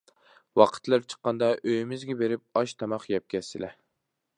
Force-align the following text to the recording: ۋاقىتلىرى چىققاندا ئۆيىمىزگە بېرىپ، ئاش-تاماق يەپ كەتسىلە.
ۋاقىتلىرى 0.61 1.05
چىققاندا 1.13 1.51
ئۆيىمىزگە 1.59 2.19
بېرىپ، 2.25 2.47
ئاش-تاماق 2.63 3.11
يەپ 3.15 3.33
كەتسىلە. 3.37 3.75